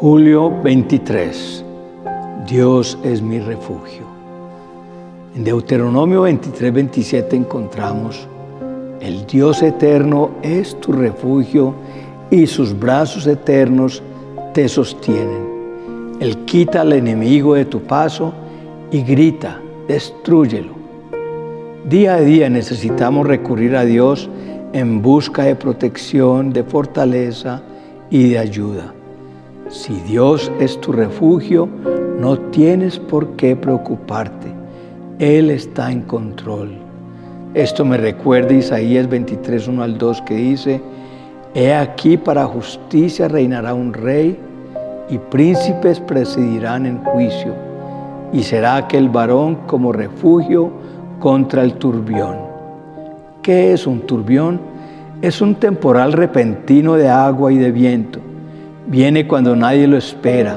[0.00, 1.64] Julio 23.
[2.46, 4.06] Dios es mi refugio.
[5.34, 8.28] En Deuteronomio 23, 27 encontramos,
[9.00, 11.74] el Dios eterno es tu refugio
[12.30, 14.00] y sus brazos eternos
[14.54, 16.14] te sostienen.
[16.20, 18.32] Él quita al enemigo de tu paso
[18.92, 20.74] y grita, destruyelo.
[21.88, 24.30] Día a día necesitamos recurrir a Dios
[24.72, 27.62] en busca de protección, de fortaleza
[28.10, 28.94] y de ayuda.
[29.68, 31.68] Si Dios es tu refugio,
[32.18, 34.46] no tienes por qué preocuparte.
[35.18, 36.70] Él está en control.
[37.52, 40.80] Esto me recuerda Isaías 23, 1 al 2 que dice,
[41.54, 44.38] He aquí para justicia reinará un rey
[45.10, 47.52] y príncipes presidirán en juicio,
[48.32, 50.70] y será aquel varón como refugio
[51.18, 52.36] contra el turbión.
[53.42, 54.60] ¿Qué es un turbión?
[55.20, 58.20] Es un temporal repentino de agua y de viento.
[58.88, 60.56] Viene cuando nadie lo espera,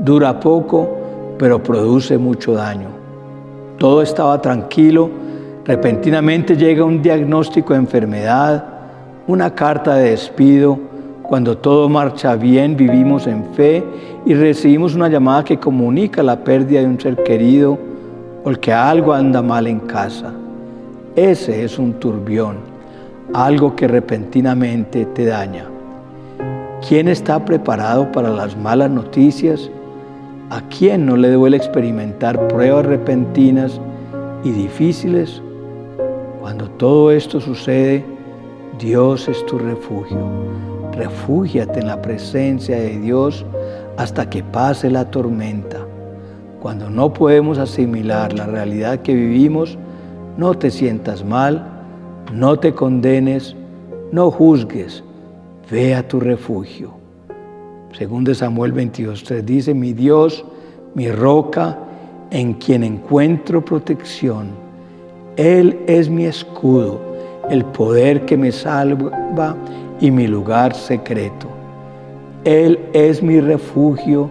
[0.00, 0.96] dura poco,
[1.38, 2.88] pero produce mucho daño.
[3.78, 5.08] Todo estaba tranquilo,
[5.64, 8.64] repentinamente llega un diagnóstico de enfermedad,
[9.28, 10.76] una carta de despido,
[11.22, 13.84] cuando todo marcha bien, vivimos en fe
[14.26, 17.78] y recibimos una llamada que comunica la pérdida de un ser querido
[18.42, 20.32] o que algo anda mal en casa.
[21.14, 22.56] Ese es un turbión,
[23.32, 25.77] algo que repentinamente te daña.
[26.86, 29.70] ¿Quién está preparado para las malas noticias?
[30.50, 33.80] ¿A quién no le duele experimentar pruebas repentinas
[34.44, 35.42] y difíciles?
[36.40, 38.04] Cuando todo esto sucede,
[38.78, 40.58] Dios es tu refugio
[40.98, 43.46] Refúgiate en la presencia de Dios
[43.96, 45.78] hasta que pase la tormenta.
[46.60, 49.78] Cuando no podemos asimilar la realidad que vivimos,
[50.36, 51.64] no te sientas mal,
[52.32, 53.54] no te condenes,
[54.10, 55.04] no juzgues,
[55.70, 56.92] ve a tu refugio.
[57.92, 60.44] Según de Samuel 22.3 dice, mi Dios,
[60.94, 61.78] mi roca,
[62.30, 64.48] en quien encuentro protección.
[65.36, 67.00] Él es mi escudo,
[67.48, 69.56] el poder que me salva
[70.00, 71.48] y mi lugar secreto.
[72.44, 74.30] Él es mi refugio,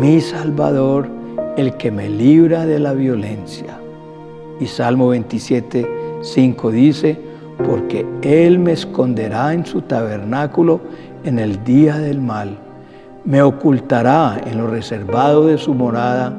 [0.00, 1.08] mi salvador,
[1.56, 3.78] el que me libra de la violencia.
[4.60, 5.86] Y Salmo 27,
[6.20, 7.27] 5 dice,
[7.64, 10.80] porque Él me esconderá en su tabernáculo
[11.24, 12.56] en el día del mal,
[13.24, 16.32] me ocultará en lo reservado de su morada,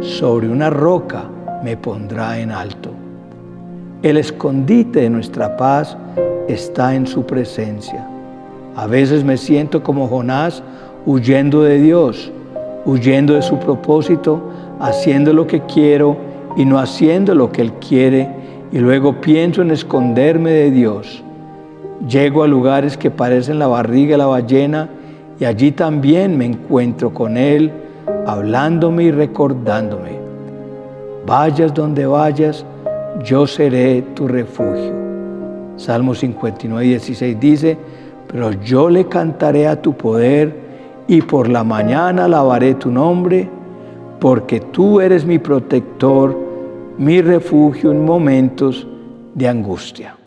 [0.00, 1.24] sobre una roca
[1.64, 2.90] me pondrá en alto.
[4.02, 5.96] El escondite de nuestra paz
[6.46, 8.06] está en su presencia.
[8.76, 10.62] A veces me siento como Jonás
[11.04, 12.30] huyendo de Dios,
[12.84, 14.40] huyendo de su propósito,
[14.78, 16.16] haciendo lo que quiero
[16.56, 18.28] y no haciendo lo que Él quiere,
[18.72, 21.22] y luego pienso en esconderme de Dios.
[22.06, 24.88] Llego a lugares que parecen la barriga de la ballena
[25.40, 27.70] y allí también me encuentro con Él,
[28.26, 30.18] hablándome y recordándome.
[31.26, 32.64] Vayas donde vayas,
[33.24, 34.94] yo seré tu refugio.
[35.76, 37.78] Salmo 59, 16 dice,
[38.30, 40.54] pero yo le cantaré a tu poder
[41.06, 43.48] y por la mañana alabaré tu nombre,
[44.20, 46.47] porque tú eres mi protector,
[46.98, 48.86] mi refugio en momentos
[49.34, 50.17] de angustia.